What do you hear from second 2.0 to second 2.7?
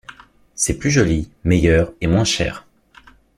et moins cher.